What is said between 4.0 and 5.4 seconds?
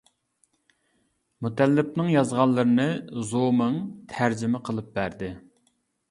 تەرجىمە قىلىپ بەردى.